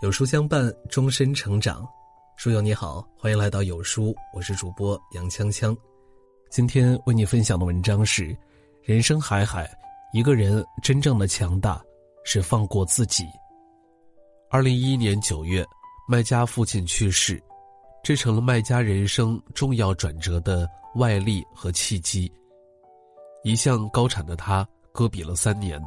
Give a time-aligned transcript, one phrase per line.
[0.00, 1.84] 有书相伴，终身成长。
[2.36, 5.76] 书友你好，欢迎来到有书，我是主播杨锵锵。
[6.50, 8.36] 今天为你分享的文章是：
[8.84, 9.68] 人生海海，
[10.12, 11.82] 一个人真正的强大
[12.22, 13.24] 是放过自己。
[14.50, 15.66] 二零一一年九月，
[16.06, 17.42] 麦家父亲去世，
[18.00, 22.32] 这成了麦家人生重要转折的外力和契机。
[23.42, 25.82] 一向高产的他，搁笔了三年，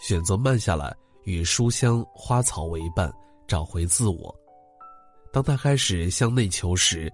[0.00, 0.92] 选择慢下来，
[1.22, 3.08] 与书香花草为伴。
[3.46, 4.34] 找回自我。
[5.32, 7.12] 当他开始向内求时，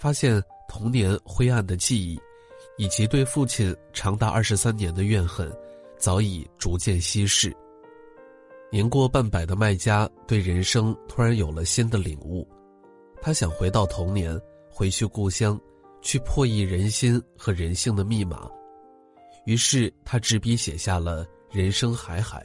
[0.00, 2.18] 发现童年灰暗的记忆，
[2.78, 5.52] 以及对父亲长达二十三年的怨恨，
[5.98, 7.54] 早已逐渐稀释。
[8.70, 12.46] 年过半百的麦家对人生突然有了新的领悟，
[13.20, 14.38] 他想回到童年，
[14.70, 15.58] 回去故乡，
[16.02, 18.48] 去破译人心和人性的密码。
[19.46, 22.40] 于是他执笔写下了《人生海海》。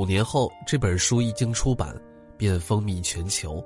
[0.00, 2.00] 五年后，这本书一经出版。
[2.36, 3.64] 便风靡全球。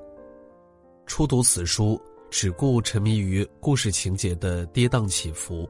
[1.07, 5.69] 初读此书，只顾沉迷于故事情节的跌宕起伏，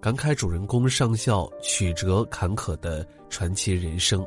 [0.00, 4.26] 感慨主人公上校曲折坎坷的传奇人生。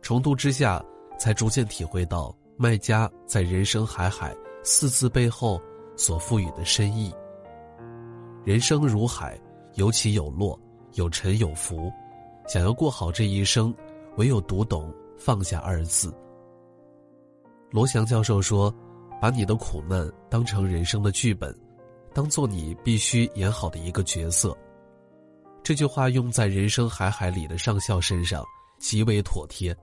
[0.00, 0.82] 重读之下，
[1.18, 5.60] 才逐渐体会到麦家在“人生海海”四字背后
[5.96, 7.12] 所赋予的深意。
[8.44, 9.38] 人生如海，
[9.74, 10.58] 有起有落，
[10.94, 11.92] 有沉有浮，
[12.46, 13.74] 想要过好这一生，
[14.16, 16.10] 唯有读懂“放下”二字。
[17.70, 18.74] 罗翔教授说
[19.20, 21.54] ：“把你的苦难当成人生的剧本，
[22.14, 24.56] 当做你必须演好的一个角色。”
[25.62, 28.44] 这句话用在人生海海里的上校身上
[28.78, 29.76] 极为妥帖。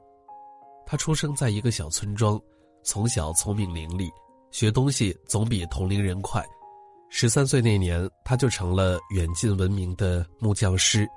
[0.86, 2.40] 他出生在一个小村庄，
[2.84, 4.10] 从小聪明伶俐，
[4.52, 6.42] 学东西总比同龄人快。
[7.10, 11.08] 十三岁那年，他就成了远近闻名的木匠师。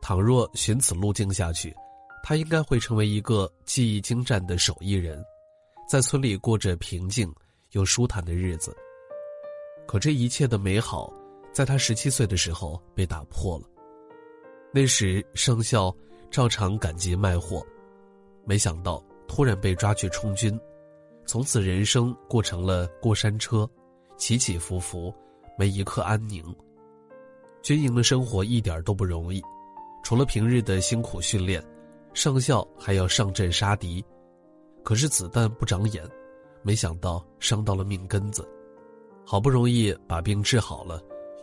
[0.00, 1.74] 倘若循此路径下去，
[2.22, 5.22] 他应该会成为一个技艺精湛的手艺人。
[5.88, 7.34] 在村里过着平静
[7.72, 8.76] 又舒坦的日子。
[9.86, 11.10] 可这一切的美好，
[11.50, 13.64] 在他十七岁的时候被打破了。
[14.70, 15.94] 那时上校
[16.30, 17.66] 照常赶集卖货，
[18.44, 20.60] 没想到突然被抓去充军，
[21.24, 23.66] 从此人生过成了过山车，
[24.18, 25.10] 起起伏伏，
[25.56, 26.44] 没一刻安宁。
[27.62, 29.42] 军营的生活一点都不容易，
[30.04, 31.64] 除了平日的辛苦训练，
[32.12, 34.04] 上校还要上阵杀敌。
[34.88, 36.02] 可是子弹不长眼，
[36.62, 38.48] 没想到伤到了命根子。
[39.22, 40.98] 好不容易把病治好了，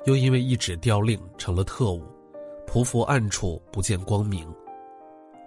[0.06, 2.01] 又因为一纸调令成了特务，
[2.66, 4.51] 匍匐暗处不见光明。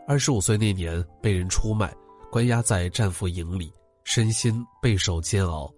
[0.06, 1.92] 二十五岁那年被人出卖，
[2.30, 3.68] 关押在战俘营里，
[4.04, 5.68] 身心备受煎熬。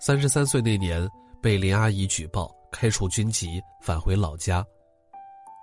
[0.00, 1.06] 三十三岁那年
[1.42, 4.64] 被林阿姨举报，开除军籍，返回老家。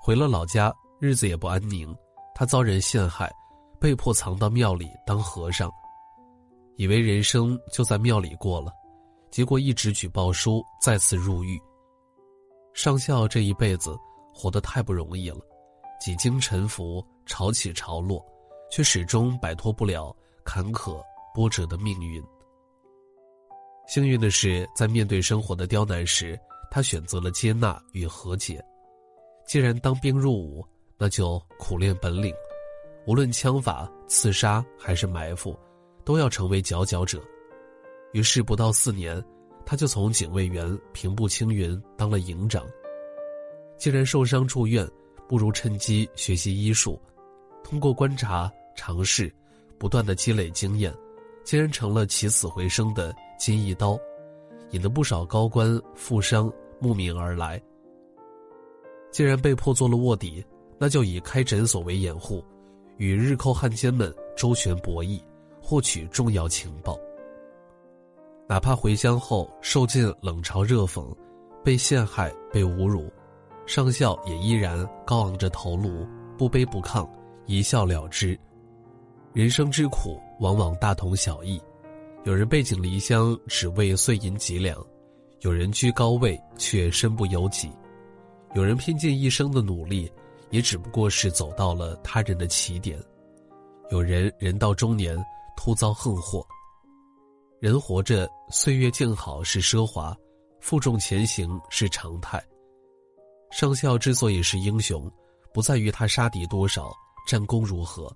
[0.03, 1.91] 回了老家，日子也不安宁，
[2.35, 3.33] 他遭人陷害。
[3.83, 5.69] 被迫藏到庙里当和尚，
[6.77, 8.71] 以为人生就在庙里过了，
[9.29, 11.61] 结果一纸举报书再次入狱。
[12.73, 13.93] 上校这一辈子
[14.33, 15.41] 活得太不容易了，
[15.99, 18.25] 几经沉浮，潮起潮落，
[18.71, 21.03] 却始终摆脱不了坎坷
[21.35, 22.23] 波折的命运。
[23.85, 26.39] 幸运的是，在面对生活的刁难时，
[26.71, 28.63] 他选择了接纳与和解。
[29.45, 30.65] 既然当兵入伍，
[30.97, 32.33] 那就苦练本领。
[33.05, 35.57] 无论枪法、刺杀还是埋伏，
[36.05, 37.21] 都要成为佼佼者。
[38.13, 39.21] 于是不到四年，
[39.65, 42.65] 他就从警卫员平步青云当了营长。
[43.77, 44.87] 既然受伤住院，
[45.27, 46.99] 不如趁机学习医术，
[47.63, 49.33] 通过观察、尝试，
[49.77, 50.93] 不断的积累经验，
[51.43, 53.99] 竟然成了起死回生的金一刀，
[54.71, 57.61] 引得不少高官富商慕名而来。
[59.11, 60.43] 既然被迫做了卧底，
[60.77, 62.43] 那就以开诊所为掩护。
[62.97, 65.21] 与日寇汉奸们周旋博弈，
[65.61, 66.97] 获取重要情报。
[68.47, 71.15] 哪怕回乡后受尽冷嘲热讽，
[71.63, 73.11] 被陷害、被侮辱，
[73.65, 76.05] 上校也依然高昂着头颅，
[76.37, 77.07] 不卑不亢，
[77.45, 78.37] 一笑了之。
[79.31, 81.59] 人生之苦往往大同小异，
[82.25, 84.77] 有人背井离乡只为碎银几两，
[85.41, 87.71] 有人居高位却身不由己，
[88.53, 90.11] 有人拼尽一生的努力。
[90.53, 93.03] 也只不过是走到了他人的起点，
[93.89, 95.17] 有人人到中年
[95.57, 96.45] 突遭横祸。
[97.59, 100.15] 人活着，岁月静好是奢华，
[100.59, 102.39] 负重前行是常态。
[103.49, 105.11] 上校之所以是英雄，
[105.51, 106.93] 不在于他杀敌多少、
[107.27, 108.15] 战功如何，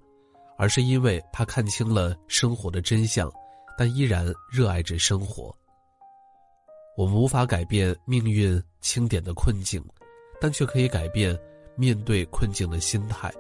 [0.60, 3.32] 而是因为他看清了生活的真相，
[3.76, 5.52] 但依然热爱着生活。
[6.96, 9.84] 我们无法改变命运清点的困境，
[10.40, 11.36] 但却可以改变。
[11.78, 13.32] 面对困境的心态，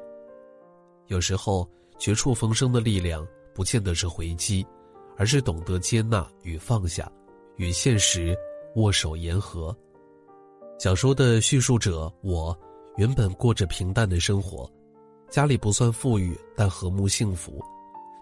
[1.08, 1.68] 有时候
[1.98, 4.66] 绝处逢生的力量不见得是回击，
[5.18, 7.12] 而是懂得接纳与放下，
[7.56, 8.38] 与现实
[8.76, 9.76] 握手言和。
[10.78, 12.56] 小说的叙述者我，
[12.96, 14.72] 原本过着平淡的生活，
[15.32, 17.60] 家里不算富裕，但和睦幸福，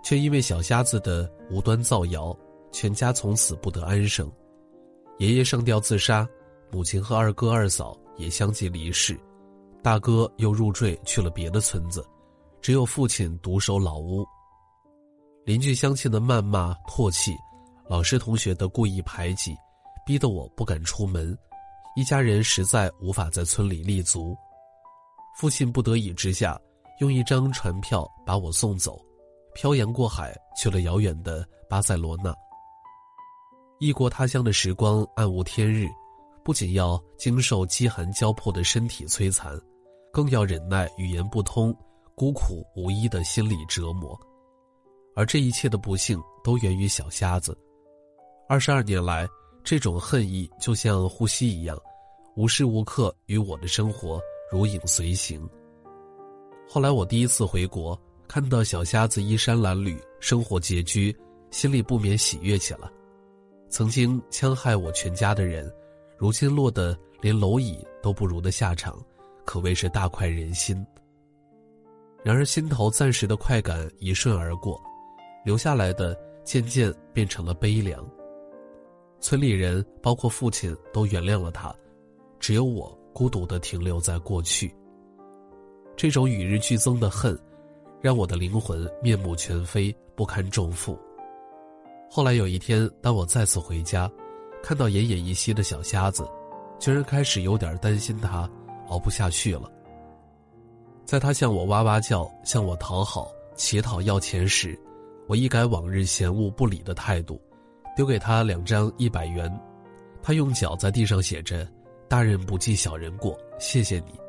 [0.01, 2.33] 却因为小瞎子的无端造谣，
[2.71, 4.31] 全家从此不得安生。
[5.17, 6.25] 爷爷上吊自杀，
[6.71, 9.19] 母亲和二哥二嫂也相继离世，
[9.85, 12.03] 大哥又入赘去了别的村子，
[12.59, 14.25] 只有父亲独守老屋。
[15.45, 17.37] 邻居乡亲的谩骂唾弃，
[17.87, 19.55] 老师同学的故意排挤，
[20.03, 21.37] 逼得我不敢出门，
[21.95, 24.35] 一家人实在无法在村里立足。
[25.37, 26.59] 父亲不得已之下，
[26.99, 28.99] 用一张船票把我送走，
[29.53, 32.33] 漂洋过海去了遥远的巴塞罗那。
[33.77, 35.87] 异国他乡的时光暗无天日，
[36.43, 39.55] 不仅要经受饥寒交迫的身体摧残，
[40.15, 41.75] 更要忍耐语言不通、
[42.15, 44.17] 孤苦无依的心理折磨。
[45.13, 47.57] 而这一切的不幸都源于小瞎子。
[48.47, 49.27] 二十二年来，
[49.61, 51.77] 这种恨意就像呼吸一样，
[52.37, 55.45] 无时无刻与我的生活如影随形。
[56.65, 61.13] 后来我第一次回国，看到小瞎子衣衫褴褛、生活拮据，
[61.51, 62.89] 心里不免喜悦起来。
[63.67, 65.69] 曾经戕害我全家的人，
[66.17, 68.97] 如今落得连蝼蚁都不如的下场，
[69.45, 70.85] 可谓是大快人心。
[72.23, 74.81] 然而心头暂时的快感一瞬而过，
[75.45, 78.03] 留下来的渐渐变成了悲凉。
[79.19, 81.73] 村里人包括父亲都原谅了他，
[82.39, 84.73] 只有我孤独的停留在过去。
[85.95, 87.39] 这种与日俱增的恨，
[88.01, 90.99] 让我的灵魂面目全非，不堪重负。
[92.09, 94.11] 后来有一天，当我再次回家，
[94.61, 96.27] 看到奄奄一息的小瞎子，
[96.79, 98.49] 居然开始有点担心他
[98.87, 99.71] 熬不下去了。
[101.05, 104.79] 在他向我哇哇叫、向我讨好、乞讨要钱时，
[105.27, 107.39] 我一改往日嫌恶不理的态度，
[107.95, 109.51] 丢给他两张一百元。
[110.23, 111.67] 他用脚在地上写着
[112.09, 114.19] “大人不计小人过，谢谢你”。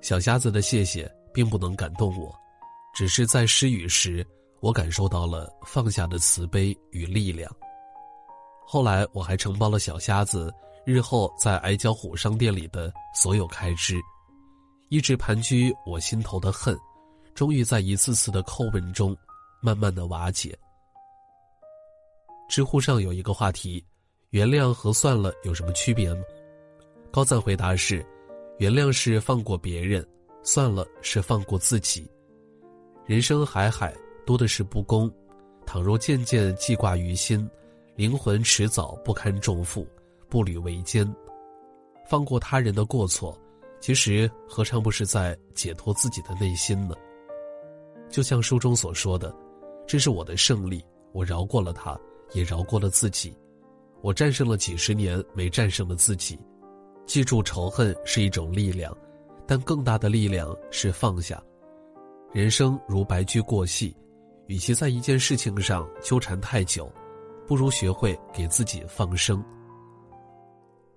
[0.00, 2.32] 小瞎子的谢谢并不能感动我，
[2.94, 4.24] 只是在施予时。
[4.60, 7.50] 我感受到了放下的慈悲与力量。
[8.64, 10.54] 后来我还承包了小瞎子
[10.84, 14.00] 日后在矮脚虎商店里的所有开支，
[14.88, 16.78] 一直盘踞我心头的恨，
[17.34, 19.16] 终于在一次次的叩问中，
[19.60, 20.56] 慢慢的瓦解。
[22.48, 23.84] 知乎上有一个话题：
[24.30, 26.22] 原谅和算了有什么区别吗？
[27.10, 28.04] 高赞回答是：
[28.58, 30.06] 原谅是放过别人，
[30.42, 32.10] 算了是放过自己。
[33.06, 33.94] 人生海海。
[34.24, 35.12] 多的是不公，
[35.66, 37.50] 倘若渐渐记挂于心，
[37.96, 39.84] 灵魂迟早不堪重负，
[40.32, 41.06] 步履维艰。
[42.08, 43.38] 放过他人的过错，
[43.82, 46.94] 其实何尝不是在解脱自己的内心呢？
[48.08, 49.30] 就像书中所说的
[49.86, 50.82] ：“这是我的胜利，
[51.12, 52.00] 我饶过了他，
[52.32, 53.36] 也饶过了自己。
[54.00, 56.40] 我战胜了几十年没战胜的自己。
[57.04, 58.96] 记住，仇恨是一种力量，
[59.46, 61.42] 但更大的力量是放下。
[62.32, 63.94] 人生如白驹过隙。”
[64.48, 66.90] 与其在一件事情上纠缠太久，
[67.46, 69.44] 不如学会给自己放生。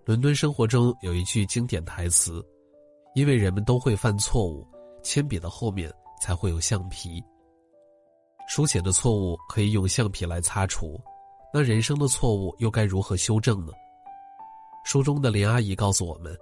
[0.06, 2.46] 伦敦生活中有一句经典台词
[3.16, 4.63] ：“因为人们都会犯错误，
[5.01, 5.91] 铅笔的后面
[6.22, 7.24] 才会有橡皮。”
[8.48, 11.01] 书写的错误可以用橡皮来擦除，
[11.51, 13.74] 那人生的错误又该如何修正呢？
[14.86, 16.38] 书中的林阿姨告诉我们：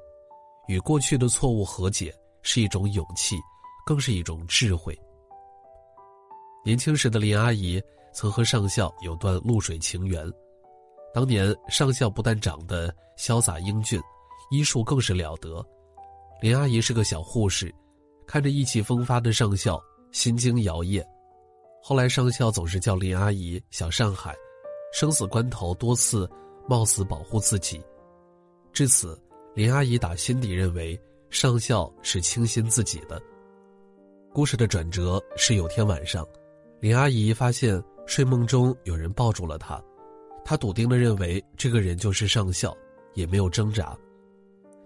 [0.68, 3.38] 与过去的错误和解是一种勇气，
[3.86, 4.94] 更是一种智慧。
[6.66, 7.82] 年轻时的林阿姨
[8.14, 10.30] 曾和上校有段露水情缘。
[11.14, 14.02] 当年上校不但长得潇洒英俊，
[14.50, 15.64] 医术更是了得。
[16.42, 17.74] 林阿姨是个小护士，
[18.26, 21.04] 看着意气风发的上校，心惊摇曳。
[21.82, 24.36] 后来上校总是叫林阿姨“小上海”，
[24.94, 26.30] 生死关头多次
[26.68, 27.82] 冒死保护自己。
[28.72, 29.20] 至此，
[29.54, 33.22] 林阿姨打心底认为上校是倾心自己的。
[34.34, 36.28] 故事的转折是有天晚上。
[36.80, 39.82] 林阿姨发现睡梦中有人抱住了她，
[40.46, 42.76] 他笃定的认为这个人就是上校，
[43.14, 43.98] 也没有挣扎。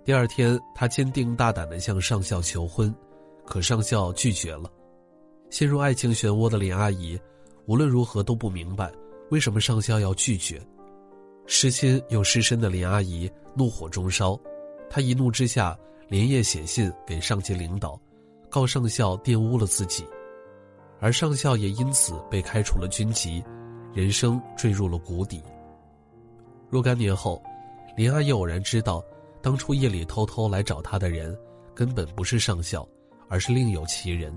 [0.04, 2.94] 第二天，他坚定大胆的向上校求婚，
[3.46, 4.72] 可上校拒绝了。
[5.50, 7.20] 陷入爱情漩涡的林阿姨，
[7.66, 8.92] 无论如何都不明白
[9.30, 10.62] 为什么上校要拒绝。
[11.46, 14.40] 失心又失身的林阿姨怒火中烧，
[14.90, 18.00] 她一怒之下连夜写信给上级领导，
[18.50, 20.06] 告上校玷污了自己。
[21.00, 23.44] 而上校也因此被开除了军籍，
[23.98, 25.42] 人生坠入了谷底。
[26.70, 27.42] 若干年后，
[27.96, 29.04] 林阿姨偶然知道，
[29.42, 31.36] 当初夜里偷偷来找她的人，
[31.74, 32.88] 根本不是上校，
[33.28, 34.32] 而是另有其人。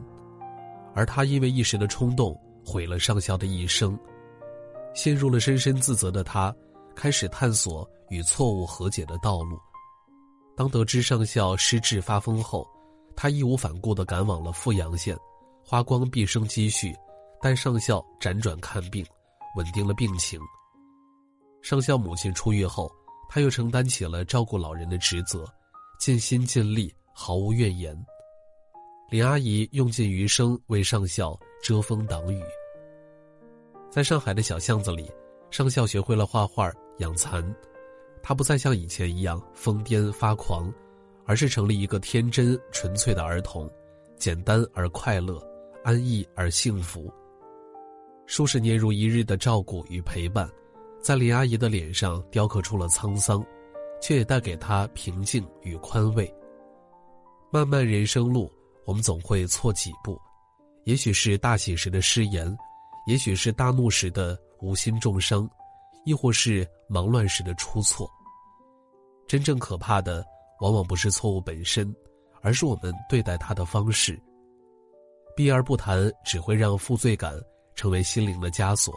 [0.95, 3.99] 而她因为一时的冲动，毁了上校的一生。
[4.95, 6.57] 陷入了深深自责的他，
[6.97, 9.61] 开始探索与错误和解的道路。
[10.57, 12.67] 当得知上校失智发疯后，
[13.15, 15.15] 他义无反顾地赶往了富阳县，
[15.63, 16.97] 花光毕生积蓄，
[17.43, 19.05] 带上校辗转看病，
[19.57, 20.41] 稳定了病情。
[21.63, 22.91] 上校母亲出狱后，
[23.29, 25.45] 他又承担起了照顾老人的职责，
[25.99, 27.97] 尽心尽力，毫无怨言。
[29.11, 32.43] 林阿姨用尽余生为上校遮风挡雨。
[33.91, 35.11] 在上海的小巷子里，
[35.51, 37.45] 上校学会了画画、养蚕。
[38.23, 40.73] 他不再像以前一样疯癫发狂，
[41.25, 43.69] 而是成了一个天真纯粹的儿童，
[44.17, 45.43] 简单而快乐，
[45.83, 47.13] 安逸而幸福。
[48.31, 50.49] 数十年如一日的照顾与陪伴，
[51.03, 53.45] 在林阿姨的脸上雕刻出了沧桑，
[54.01, 56.33] 却也带给她平静与宽慰。
[57.51, 58.49] 漫漫人生路。
[58.87, 60.19] 我们总会错几步，
[60.85, 62.57] 也许是大喜时的失言，
[63.07, 65.49] 也许是大怒时的无心重伤，
[66.05, 68.11] 亦或是忙乱时的出错。
[69.29, 70.25] 真正可怕的，
[70.61, 71.95] 往往不是错误本身，
[72.43, 74.21] 而是我们对待它的方式。
[75.37, 77.35] 避而不谈，只会让负罪感
[77.75, 78.95] 成为心灵的枷锁，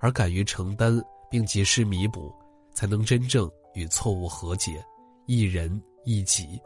[0.00, 1.00] 而敢于承担
[1.30, 2.34] 并及时弥补，
[2.72, 4.84] 才能真正与错误和解，
[5.26, 6.60] 一人一己。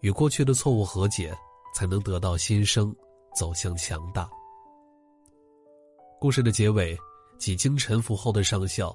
[0.00, 1.36] 与过去的错误和解，
[1.74, 2.94] 才能得到新生，
[3.34, 4.28] 走向强大。
[6.20, 6.96] 故事的结尾，
[7.38, 8.94] 几经沉浮后的上校，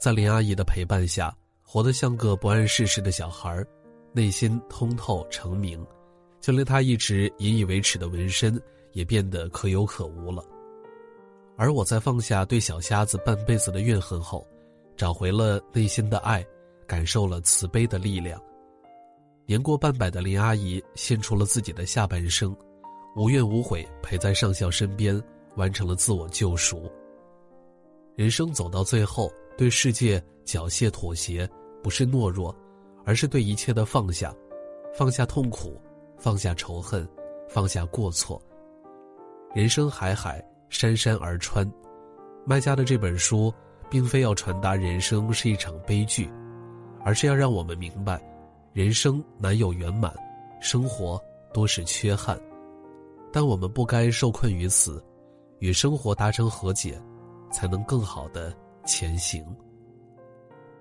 [0.00, 3.64] 在林阿姨的陪伴下，活得像个不谙世事的小孩
[4.12, 5.84] 内心通透澄明，
[6.40, 8.60] 就连他一直引以为耻的纹身，
[8.92, 10.44] 也变得可有可无了。
[11.56, 14.46] 而我在放下对小瞎子半辈子的怨恨后，
[14.96, 16.46] 找回了内心的爱，
[16.86, 18.40] 感受了慈悲的力量。
[19.46, 22.54] 年过半百的林阿姨献出了自己的下半生，
[23.16, 25.20] 无怨无悔陪在上校身边，
[25.56, 26.88] 完成了自我救赎。
[28.14, 31.48] 人生走到最后，对世界缴械妥协，
[31.82, 32.54] 不是懦弱，
[33.04, 34.34] 而是对一切的放下，
[34.94, 35.80] 放下痛苦，
[36.18, 37.08] 放下仇恨，
[37.48, 38.40] 放下过错。
[39.54, 41.66] 人生海海，山山而川。
[42.44, 43.52] 麦家的这本书，
[43.88, 46.30] 并非要传达人生是一场悲剧，
[47.02, 48.20] 而是要让我们明白。
[48.74, 50.14] 人生难有圆满，
[50.60, 51.20] 生活
[51.52, 52.38] 多是缺憾，
[53.32, 55.02] 但我们不该受困于此，
[55.60, 57.00] 与生活达成和解，
[57.50, 59.42] 才能更好的前行。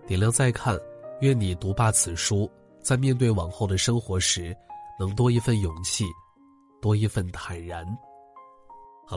[0.06, 0.78] 点亮再看，
[1.22, 4.56] 愿你读罢此书，在面对往后的生活时，
[5.00, 6.04] 能多一份勇气，
[6.82, 7.86] 多一份坦然。